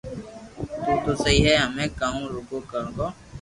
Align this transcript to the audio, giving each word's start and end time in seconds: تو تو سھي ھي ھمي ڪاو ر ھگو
تو 0.83 0.91
تو 1.03 1.11
سھي 1.23 1.35
ھي 1.45 1.53
ھمي 1.63 1.85
ڪاو 1.99 2.21
ر 2.33 2.35
ھگو 2.85 3.07